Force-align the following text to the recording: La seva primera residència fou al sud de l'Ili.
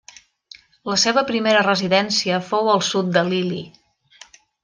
La 0.91 0.95
seva 1.01 1.23
primera 1.27 1.59
residència 1.67 2.41
fou 2.49 2.71
al 2.73 2.83
sud 2.89 3.13
de 3.19 3.25
l'Ili. 3.31 3.63